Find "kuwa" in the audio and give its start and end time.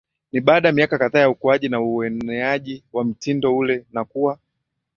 4.05-4.39